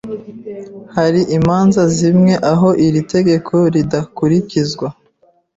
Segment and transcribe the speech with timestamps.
[0.95, 4.87] Hariho imanza zimwe aho iri tegeko ridakurikizwa.